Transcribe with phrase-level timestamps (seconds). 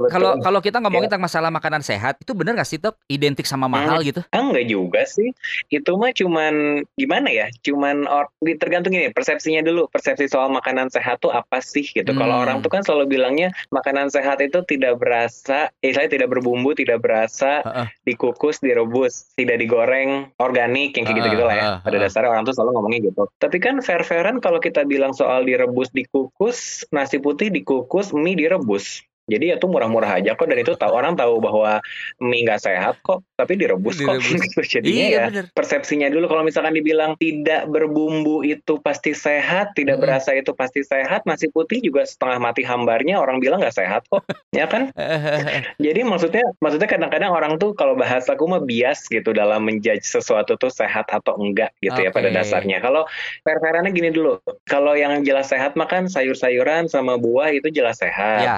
[0.00, 0.08] betul.
[0.08, 1.12] kalau kalau kita ngomongin Ya.
[1.12, 2.96] tentang masalah makanan sehat, itu bener gak sih Dok?
[3.04, 3.76] Identik sama Hmm.
[3.76, 4.24] mahal gitu?
[4.32, 5.36] Ah, enggak juga sih.
[5.68, 7.52] Itu mah cuman gimana ya?
[7.60, 9.92] Cuman or, tergantung ini persepsinya dulu.
[9.92, 12.16] Persepsi soal makanan sehat tuh apa sih gitu.
[12.16, 12.44] Kalau Hmm.
[12.48, 17.04] orang tuh kan selalu bilangnya makanan sehat itu tidak berasa, eh saya tidak berbumbu, tidak
[17.04, 17.92] berasa, Heeh.
[18.08, 21.64] dikukus, direbus, tidak digoreng, organik yang kayak gitu-gitu lah ya.
[21.84, 23.28] Pada dasarnya orang tuh selalu ngomongnya gitu.
[23.36, 29.02] Tapi kan fair-fairan kalau kita bilang soal direbus, dikukus, nasi putih dikukus, mie direbus.
[29.30, 31.78] Jadi ya tuh murah-murah aja kok dan itu tahu orang tahu bahwa
[32.18, 34.18] mie nggak sehat kok, tapi direbus kok.
[34.18, 34.42] Direbus.
[34.50, 34.80] Gitu.
[34.80, 35.44] Jadinya Iya ya bener.
[35.54, 40.10] persepsinya dulu kalau misalkan dibilang tidak berbumbu itu pasti sehat, tidak Mm-mm.
[40.10, 44.26] berasa itu pasti sehat, nasi putih juga setengah mati hambarnya orang bilang nggak sehat kok,
[44.58, 44.90] ya kan?
[45.84, 50.58] Jadi maksudnya maksudnya kadang-kadang orang tuh kalau bahas aku mah bias gitu dalam menjudge sesuatu
[50.58, 52.82] tuh sehat atau enggak gitu ya pada dasarnya.
[52.82, 53.06] Kalau
[53.46, 54.40] fair-fairannya gini dulu.
[54.66, 58.42] Kalau yang jelas sehat makan sayur-sayuran sama buah itu jelas sehat.
[58.42, 58.56] Ya.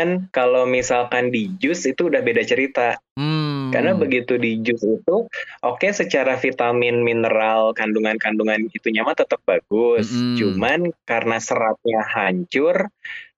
[0.00, 2.96] Cuman kalau misalkan di jus itu udah beda cerita.
[3.20, 3.68] Hmm.
[3.68, 5.28] Karena begitu di jus itu,
[5.60, 10.08] oke secara vitamin, mineral, kandungan-kandungan itunya mah tetap bagus.
[10.08, 10.40] Mm-mm.
[10.40, 12.88] Cuman karena seratnya hancur,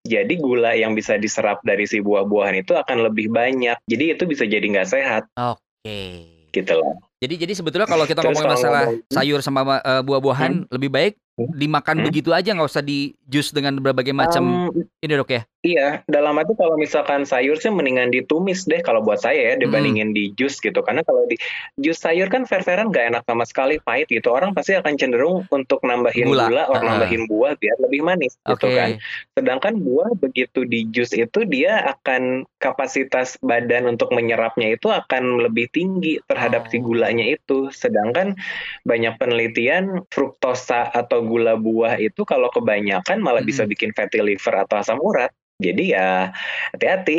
[0.06, 3.82] jadi gula yang bisa diserap dari si buah-buahan itu akan lebih banyak.
[3.90, 6.30] Jadi itu bisa jadi nggak sehat Oke.
[6.54, 7.02] gitu loh.
[7.18, 11.48] Jadi jadi sebetulnya kalau kita ngomongin masalah sayur sama eh, buah-buahan lebih baik Hmm.
[11.56, 12.06] dimakan Hmm.
[12.12, 15.42] begitu aja nggak usah di jus dengan berbagai macam Em, ini dok ya.
[15.62, 20.10] Iya, dalam arti kalau misalkan sayur sih mendingan ditumis deh kalau buat saya ya dibandingin
[20.10, 20.82] di jus gitu.
[20.82, 21.38] Karena kalau di
[21.78, 24.34] jus sayur kan fair-fairan nggak enak sama sekali, pahit gitu.
[24.34, 26.50] Orang pasti akan cenderung untuk nambahin Gula.
[26.50, 26.86] gula, atau Ah.
[26.98, 28.74] nambahin buah biar lebih manis gitu Oke.
[28.74, 28.90] kan.
[29.38, 35.70] Sedangkan buah begitu di jus itu dia akan kapasitas badan untuk menyerapnya itu akan lebih
[35.70, 36.90] tinggi terhadap si Oh.
[36.90, 37.70] gulanya itu.
[37.70, 38.34] Sedangkan
[38.82, 43.78] banyak penelitian fruktosa atau gula buah itu kalau kebanyakan malah bisa Mm-mm.
[43.78, 45.30] bikin fatty liver atau asam urat.
[45.62, 46.34] Jadi ya
[46.74, 47.16] hati-hati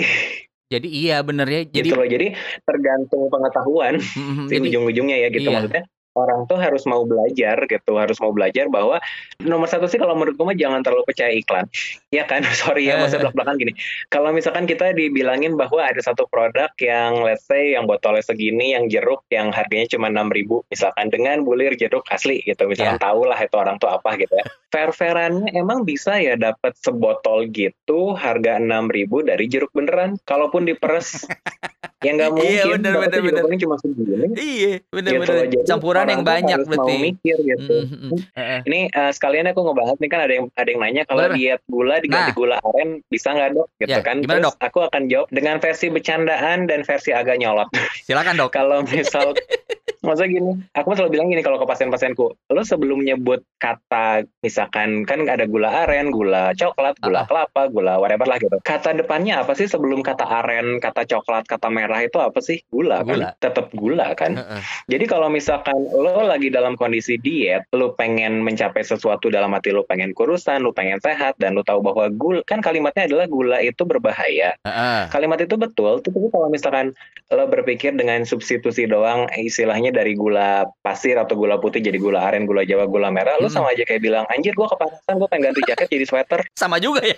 [0.73, 1.61] Jadi iya bener ya.
[1.69, 2.07] Jadi gitu loh.
[2.07, 2.27] Jadi
[2.65, 5.55] tergantung pengetahuan Mhm, sih jadi ujung-ujungnya ya gitu iya.
[5.61, 9.01] maksudnya orang tuh harus mau belajar gitu harus mau belajar bahwa
[9.41, 11.65] nomor satu sih kalau menurut gue mah jangan terlalu percaya iklan.
[12.13, 12.45] Ya kan?
[12.61, 13.73] Sorry ya masa belak belakan gini.
[14.13, 18.87] Kalau misalkan kita dibilangin bahwa ada satu produk yang let's say yang botolnya segini yang
[18.87, 23.37] jeruk yang harganya cuma enam ribu misalkan dengan bulir jeruk asli gitu misalkan tahu lah
[23.41, 24.45] itu orang tuh apa gitu ya.
[24.73, 30.65] Fair fairannya emang bisa ya dapat sebotol gitu harga enam ribu dari jeruk beneran kalaupun
[30.65, 31.25] diperes.
[32.03, 33.43] Ya nggak mungkin Iya, bener, bener, bener.
[33.63, 34.27] cuma segini.
[34.35, 35.45] Iya, gitu bener-bener loh.
[35.47, 36.93] Jadi campuran orang yang banyak harus berarti.
[36.93, 37.75] mau mikir gitu.
[37.79, 38.17] Mhm, mhm.
[38.33, 38.59] Heeh.
[38.63, 41.95] Ini eh, sekalian aku ngebahas nih kan ada yang ada yang nanya kalau diet gula
[41.97, 42.35] diganti Nah.
[42.35, 43.67] gula aren bisa nggak dok?
[43.75, 44.15] Gitu Ya, kan?
[44.19, 44.55] gimana, Terus Dok?
[44.61, 47.67] aku akan jawab dengan versi bercandaan dan versi agak nyolot.
[48.01, 48.51] Silakan dok.
[48.57, 49.31] kalau misal
[50.03, 55.23] Maksudnya gini, aku selalu bilang gini kalau ke pasien-pasienku, lo sebelum nyebut kata misalkan kan
[55.31, 57.25] ada gula aren, gula coklat, gula Ah.
[57.25, 58.59] kelapa, gula whatever lah gitu.
[58.59, 62.59] Kata depannya apa sih sebelum kata aren, kata coklat, kata merah itu apa sih?
[62.67, 63.31] Gula, Gula.
[63.31, 63.39] kan?
[63.39, 64.35] Tetap gula kan?
[64.35, 64.61] Heeh.
[64.91, 69.87] Jadi kalau misalkan lo lagi dalam kondisi diet, lo pengen mencapai sesuatu dalam hati lo
[69.87, 73.87] pengen kurusan, lo pengen sehat, dan lo tahu bahwa gula, kan kalimatnya adalah gula itu
[73.87, 74.51] berbahaya.
[74.67, 75.07] Heeh.
[75.07, 76.91] Kalimat itu betul, tapi kalau misalkan
[77.31, 82.49] lo berpikir dengan substitusi doang, istilahnya dari gula pasir atau gula putih jadi gula aren,
[82.49, 83.53] gula jawa, gula merah, Hmm.
[83.53, 86.41] sama aja kayak bilang, anjir gua kepanasan, gua pengen ganti jaket jadi sweater.
[86.57, 87.15] Sama juga ya.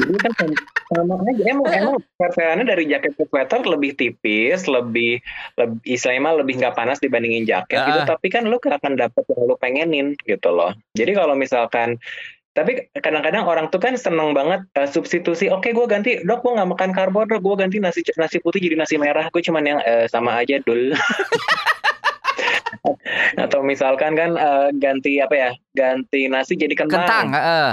[0.00, 0.32] Jadi kan
[0.90, 5.22] sama, aja, emang emang perbedaannya dari jaket ke sweater lebih tipis, lebih,
[5.60, 9.40] lebih istilahnya mah lebih nggak panas dibandingin jaket gitu, tapi kan gak akan dapet yang
[9.44, 10.74] lo pengenin gitu loh.
[10.96, 12.00] Jadi kalau misalkan
[12.54, 15.50] tapi kadang-kadang orang tuh kan seneng banget eh, substitusi.
[15.50, 18.78] Oke, gue ganti, dok, gue nggak makan karbo, dok, gue ganti nasi nasi putih jadi
[18.78, 19.26] nasi merah.
[19.34, 20.94] Gue cuman yang eh, sama aja dul.
[23.44, 27.04] Atau misalkan kan eh, ganti apa ya, ganti nasi jadi kentang.
[27.04, 27.70] Kentang, heeh.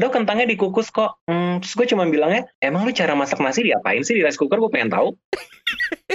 [0.00, 1.18] Dok, kentangnya dikukus kok.
[1.26, 4.60] Hmm, terus gue cuman bilangnya, emang lu cara masak nasi diapain sih di rice cooker?
[4.60, 5.08] Gue pengen tahu.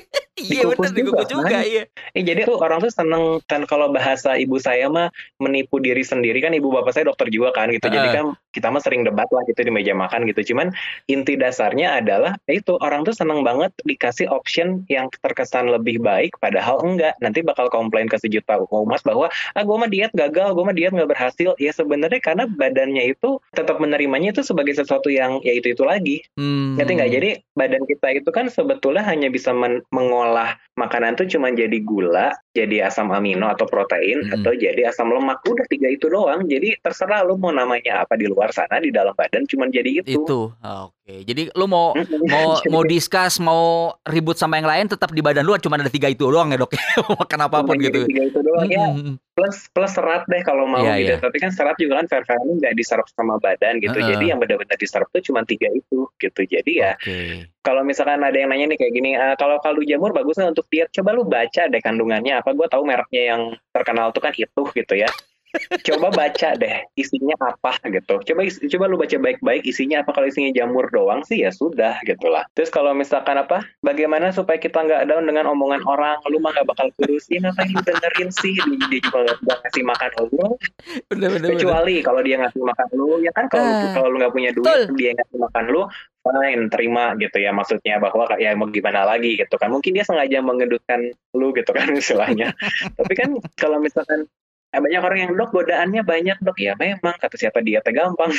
[0.50, 1.64] Iya Dikukus bener dikukus juga, juga, kan?
[1.64, 1.84] iya.
[2.18, 6.42] Eh, jadi tuh orang tuh seneng kan kalau bahasa ibu saya mah menipu diri sendiri
[6.42, 7.86] kan ibu bapak saya dokter juga kan gitu.
[7.86, 8.18] Jadi Heeh.
[8.18, 10.54] kan kita mah sering debat lah gitu di meja makan gitu.
[10.54, 10.74] Cuman
[11.06, 16.34] inti dasarnya adalah ya itu orang tuh seneng banget dikasih option yang terkesan lebih baik
[16.42, 17.14] padahal enggak.
[17.22, 20.92] Nanti bakal komplain ke sejuta umat bahwa ah gue mah diet gagal, gue mah diet
[20.92, 21.54] nggak berhasil.
[21.62, 26.26] Ya sebenarnya karena badannya itu tetap menerimanya itu sebagai sesuatu yang ya itu itu lagi.
[26.34, 26.74] Hmm.
[26.76, 27.12] Ngerti nggak?
[27.14, 29.86] Jadi badan kita itu kan sebetulnya hanya bisa men-
[30.40, 34.40] mengolah makanan tuh cuma jadi gula, jadi asam amino atau protein, Mm-mm.
[34.40, 35.44] atau jadi asam lemak.
[35.44, 36.48] Udah tiga itu doang.
[36.48, 40.24] Jadi terserah lu mau namanya apa di luar sana di dalam badan cuma jadi itu.
[40.24, 40.56] Itu.
[40.56, 40.99] Oke.
[41.10, 41.98] Jadi lu mau
[42.34, 46.06] mau mau discuss, mau ribut sama yang lain tetap di badan lu cuma ada tiga
[46.08, 46.72] itu doang ya, Dok.
[47.26, 48.06] Makan apa pun gitu.
[48.06, 49.18] tiga itu doang ya Mm-mm.
[49.34, 51.24] plus plus serat deh kalau mau Iya, gitu iya.
[51.24, 54.12] tapi kan serat juga kan fair fair nggak diserap sama badan gitu Heeh.
[54.12, 57.48] jadi yang benar-benar diserap tuh cuma tiga itu gitu jadi ya Oke.
[57.64, 60.92] kalau misalkan ada yang nanya nih kayak gini "Ah, kalau kaldu jamur bagusnya untuk diet
[60.92, 63.42] coba lu baca deh kandungannya apa gue tahu mereknya yang
[63.72, 65.08] terkenal tuh kan itu gitu ya
[65.82, 68.22] coba baca deh isinya apa gitu.
[68.22, 70.14] Coba coba lu baca baik-baik isinya apa.
[70.14, 72.46] Kalau isinya jamur doang sih ya sudah gitu lah.
[72.54, 76.22] Terus kalau misalkan apa bagaimana supaya kita nggak down dengan omongan orang?
[76.30, 78.54] Lu mah nggak bakal kurus ya ngapain lu dengerin sih.
[78.54, 80.48] Dia dia juga nggak ngasih makan lu.
[81.10, 81.52] Bener bener bener.
[81.58, 83.46] kecuali kalau dia ngasih makan lu ya kan?
[83.50, 84.98] Kalau Ah, kalau lu nggak punya duit betul.
[84.98, 85.82] dia ngasih makan lu
[86.20, 87.52] fine terima gitu ya.
[87.56, 89.38] Maksudnya bahwa ya mau gimana lagi?
[89.40, 89.70] gitu kan.
[89.72, 91.00] Mungkin dia sengaja mengedutkan
[91.34, 92.52] lu gitu kan istilahnya.
[92.98, 94.26] Tapi kan kalau misalkan
[94.70, 98.32] eh, banyak orang yang dok godaannya banyak dok ya memang kata siapa dietnya gampang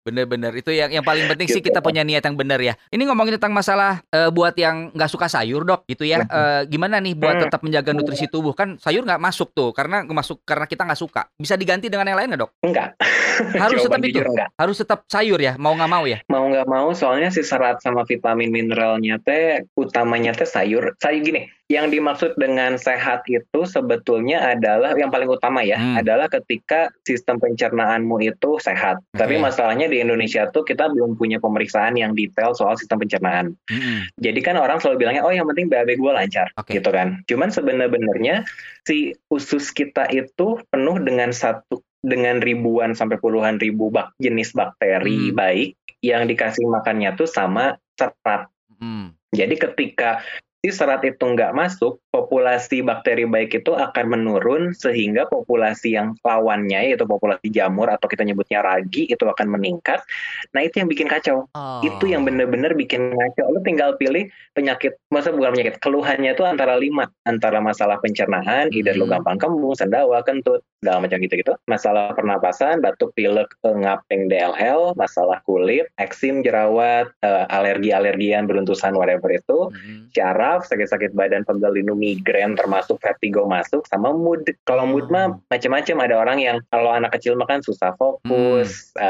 [0.00, 1.68] Bener-bener itu yang yang paling penting sih Gitu.
[1.68, 2.72] kita punya niat yang benar ya.
[2.88, 6.24] Ini ngomongin tentang masalah eh, buat yang nggak suka sayur dok, gitu ya.
[6.24, 7.44] Eh, gimana nih buat Hmm.
[7.44, 11.28] tetap menjaga nutrisi tubuh kan sayur nggak masuk tuh karena masuk karena kita nggak suka.
[11.36, 12.50] Bisa diganti dengan yang lain nggak dok?
[12.64, 12.96] enggak
[13.60, 14.24] Harus tetap itu.
[14.24, 16.18] enggak Harus tetap sayur ya, mau nggak mau ya.
[16.32, 21.44] mau nggak mau soalnya si serat sama vitamin mineralnya teh utamanya teh sayur sayur gini
[21.70, 26.02] yang dimaksud dengan sehat itu sebetulnya adalah yang paling utama ya Hmm.
[26.02, 29.46] adalah ketika sistem pencernaanmu itu sehat tapi Oke.
[29.46, 34.10] masalahnya di Indonesia tuh kita belum punya pemeriksaan yang detail soal sistem pencernaan Mm-mm.
[34.18, 36.74] jadi kan orang selalu bilangnya oh yang penting BAB gue lancar Oke.
[36.74, 38.42] gitu kan cuman sebenarnya
[38.82, 45.30] si usus kita itu penuh dengan satu dengan ribuan sampai puluhan ribu bak, jenis bakteri
[45.30, 45.38] Hmm.
[45.38, 45.70] baik
[46.02, 48.50] yang dikasih makannya tuh sama serat
[48.80, 49.12] Mm.
[49.30, 50.24] jadi ketika
[50.60, 56.92] si serat itu nggak masuk, populasi bakteri baik itu akan menurun sehingga populasi yang lawannya
[56.92, 60.04] yaitu populasi jamur atau kita nyebutnya ragi itu akan meningkat.
[60.52, 61.48] Nah itu yang bikin kacau.
[61.56, 61.80] Oh.
[61.80, 63.56] Itu yang bener-bener bikin kacau.
[63.56, 67.08] Lu tinggal pilih penyakit, masa bukan penyakit, keluhannya itu antara lima.
[67.24, 69.08] Antara masalah pencernaan, either Hmm.
[69.16, 71.52] gampang kembung, sendawa, kentut, segala macam gitu-gitu.
[71.68, 79.28] Masalah pernapasan, batuk, pilek, eh, ngaping, DLL, masalah kulit, eksim, jerawat, eh, alergi-alergian, beruntusan, whatever
[79.28, 80.08] itu Mm.
[80.16, 84.42] syaraf, sakit-sakit badan, pegel linu, migrain, termasuk vertigo masuk, sama mood.
[84.64, 85.38] Kalau mood mah Hmm.
[85.52, 85.96] macam-macam.
[86.00, 89.04] Ada orang yang kalau anak kecil makan susah fokus, eh,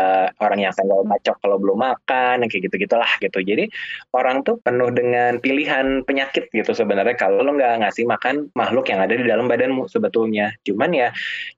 [0.50, 3.38] orang yang senggol bacok kalau belum makan, kayak gitu-gitulah gitu.
[3.38, 3.70] Jadi
[4.11, 8.99] orang tuh penuh dengan pilihan penyakit gitu sebenarnya kalau lo nggak ngasih makan makhluk yang
[8.99, 10.50] ada di dalam badanmu sebetulnya.
[10.67, 11.08] Cuman ya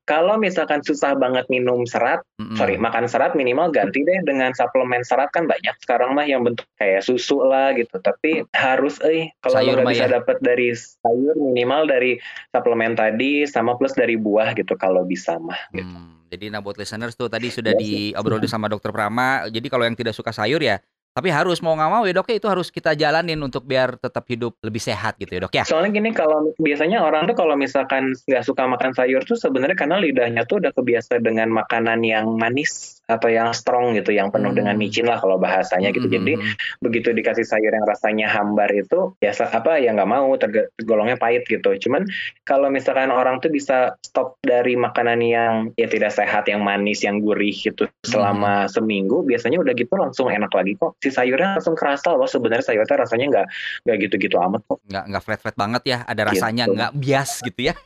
[0.05, 2.61] kalau misalkan susah banget minum serat, Mm-mm.
[2.61, 6.69] sorry makan serat minimal ganti deh dengan suplemen serat kan banyak sekarang mah yang bentuk
[6.77, 10.13] kayak susu lah gitu tapi harus eh kalau lo nggak bisa ya.
[10.21, 12.19] dapat dari sayur minimal dari
[12.53, 15.89] suplemen tadi sama plus dari buah gitu kalau bisa mah gitu.
[15.89, 19.45] Hmm, jadi nah buat listeners tuh tadi sudah Iya diobrolin sama dokter Prama.
[19.53, 20.81] Jadi kalau yang tidak suka sayur ya,
[21.13, 24.25] tapi harus mau nggak mau ya dok ya itu harus kita jalanin untuk biar tetap
[24.33, 25.65] hidup lebih sehat gitu ya dok ya.
[25.69, 30.01] Soalnya gini kalau biasanya orang tuh kalau misalkan nggak suka makan sayur tuh sebenarnya karena
[30.01, 34.59] lidahnya tuh udah kebiasa dengan makanan yang manis atau yang strong gitu, yang penuh Hmm.
[34.59, 36.09] dengan micin lah kalau bahasanya gitu.
[36.09, 36.17] Mm-mm.
[36.17, 36.33] Jadi
[36.81, 41.45] begitu dikasih sayur yang rasanya hambar itu ya apa ya nggak mau terg- tergolongnya pahit
[41.45, 42.07] gitu cuman
[42.43, 47.21] kalau misalkan orang tuh bisa stop dari makanan yang ya tidak sehat yang manis yang
[47.21, 52.15] gurih gitu selama seminggu biasanya udah gitu langsung enak lagi kok si sayurnya langsung kerasa
[52.15, 53.47] loh sebenarnya sayurnya rasanya nggak
[53.85, 56.31] nggak gitu-gitu amat kok nggak nggak flat flat banget ya, ada Gitu.
[56.39, 57.75] rasanya nggak bias gitu ya.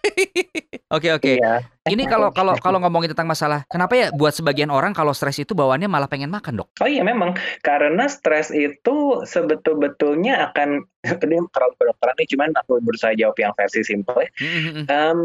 [0.86, 1.34] Oke oke.
[1.34, 5.40] iya Ini kalau kalau kalau ngomongin tentang masalah, kenapa ya buat sebagian orang kalau stres
[5.40, 6.68] itu bawaannya malah pengen makan dok?
[6.84, 7.32] Oh iya memang
[7.64, 10.84] karena stres itu sebetul-betulnya akan
[11.24, 14.28] ini terlalu kedokteran nih cuman aku berusaha jawab yang versi simple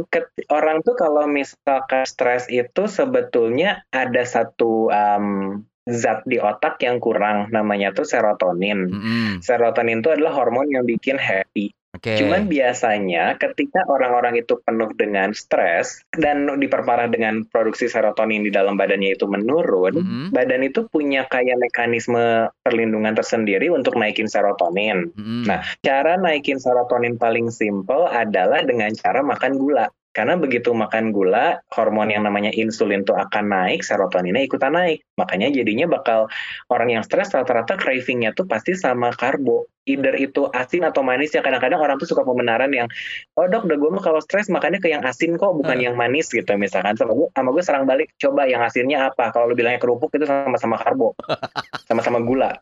[0.07, 7.01] ket- orang tuh kalau misalkan stres itu sebetulnya ada satu em, zat di otak yang
[7.01, 8.93] kurang namanya tuh serotonin.
[8.93, 9.29] Mm-mm.
[9.41, 11.73] Serotonin itu adalah hormon yang bikin happy.
[11.91, 12.15] Oke.
[12.23, 18.79] Cuman biasanya ketika orang-orang itu penuh dengan stres dan diperparah dengan produksi serotonin di dalam
[18.79, 20.25] badannya itu menurun, Mm-mm.
[20.31, 25.11] badan itu punya kayak mekanisme perlindungan tersendiri untuk naikin serotonin.
[25.19, 25.43] Mm-mm.
[25.43, 29.91] Nah, cara naikin serotonin paling simple adalah dengan cara makan gula.
[30.11, 35.07] Karena begitu makan gula, hormon yang namanya insulin tuh akan naik, serotoninnya ikutan naik.
[35.15, 36.27] Makanya jadinya bakal
[36.67, 39.71] orang yang stres rata-rata cravingnya tuh pasti sama karbo.
[39.91, 42.87] Either itu asin atau manis ya kadang-kadang orang tuh suka pembenaran yang
[43.35, 45.85] oh dok udah gue mah kalau stres makannya ke yang asin kok bukan Hmm.
[45.91, 49.51] yang manis gitu misalkan sama gue sama gue serang balik coba yang asinnya apa kalau
[49.51, 51.11] lu bilangnya kerupuk itu sama-sama karbo
[51.91, 52.55] sama-sama gula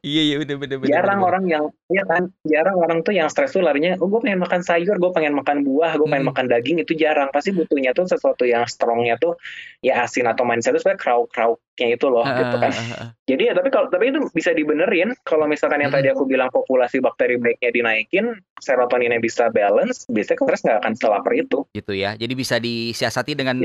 [0.00, 0.80] Iya iya bener bener.
[0.80, 1.28] Jarang bener.
[1.28, 4.64] orang yang iya kan, jarang orang tuh yang stres tuh larinya, "Oh, gue pengen makan
[4.64, 6.32] sayur, gue pengen makan buah, gue pengen Hmm.
[6.32, 7.28] makan daging," itu jarang.
[7.28, 9.36] Pasti butuhnya tuh sesuatu yang strongnya tuh
[9.84, 12.72] ya asin atau manis itu sebenarnya krauk-krauknya itu loh gitu kan.
[13.28, 16.00] Jadi ya tapi kalau tapi itu bisa dibenerin kalau misalkan yang Mm-mm.
[16.00, 18.24] tadi aku bilang populasi bakteri baiknya dinaikin,
[18.60, 21.58] serotoninnya bisa balance, biasanya stres nggak akan selaper itu.
[21.70, 22.14] gitu ya.
[22.14, 23.60] Jadi bisa disiasati dengan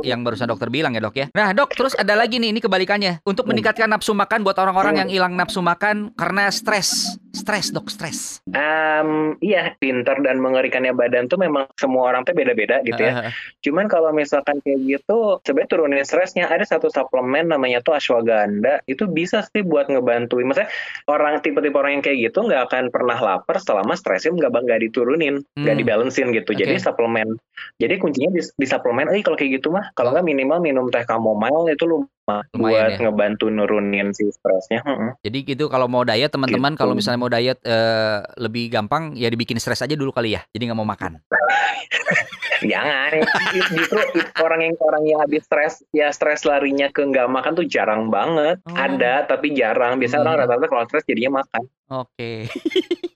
[0.00, 1.26] yang barusan dokter bilang ya dok ya.
[1.36, 3.20] Nah dok, terus ada lagi nih, ini kebalikannya.
[3.22, 3.54] Untuk Hmm.
[3.54, 5.00] meningkatkan nafsu makan buat orang-orang Hmm.
[5.06, 7.19] yang hilang nafsu makan karena stres.
[7.30, 8.42] Stres dok, stres.
[8.50, 13.22] Em, iya, pinter dan mengerikannya badan tuh memang semua orang tuh beda-beda gitu ya.
[13.22, 13.32] Heeh,
[13.62, 16.50] Cuman kalau misalkan kayak gitu, sebenarnya turunin stresnya.
[16.50, 18.82] Ada satu suplemen namanya tuh ashwagandha.
[18.84, 20.42] Itu bisa sih buat ngebantuin.
[20.42, 20.70] Maksudnya
[21.06, 25.46] orang tipe-tipe orang yang kayak gitu nggak akan pernah lapar selama stresnya nggak nggak diturunin,
[25.54, 25.82] nggak Hmm.
[25.86, 26.50] dibalancein gitu.
[26.50, 26.82] Jadi Oke.
[26.82, 27.38] suplemen.
[27.78, 29.06] Jadi kuncinya di, di suplemen.
[29.14, 32.10] Eh kalau kayak gitu mah, kalau nggak minimal minum teh chamomile itu lumayan
[32.50, 32.98] Lumayan buat ya.
[33.02, 34.80] ngebantu nurunin si stresnya.
[34.80, 35.10] Heeh.
[35.22, 36.80] Jadi gitu kalau mau diet teman-teman Gitu.
[36.80, 40.42] kalau misalnya mau diet eh, lebih gampang ya dibikin stres aja dulu kali ya.
[40.48, 41.18] Jadi nggak mau makan.
[42.62, 43.24] Jangan.
[43.72, 43.98] Justru
[44.36, 48.60] orang yang orang yang habis stres, ya stres larinya ke nggak makan tuh jarang banget.
[48.62, 48.76] Oh.
[48.76, 49.96] Ada tapi jarang.
[49.96, 50.28] Biasanya Hmm.
[50.28, 51.62] orang rata-rata kalau stres jadinya makan.
[51.90, 52.30] Oke.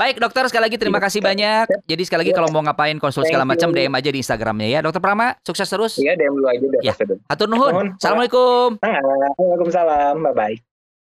[0.00, 1.84] Baik dokter sekali lagi terima kasih banyak.
[1.84, 3.68] Jadi sekali lagi kalau mau ngapain konsul segala macam.
[3.68, 4.80] DM aja di Instagramnya ya.
[4.80, 6.00] Dokter Prama sukses terus.
[6.00, 6.80] Iya, DM dulu aja deh.
[6.80, 6.96] Ya.
[7.28, 8.00] Hatur nuhun.
[8.00, 8.80] Assalamualaikum.
[8.80, 10.24] Waalaikumsalam.
[10.24, 10.69] Bye-bye.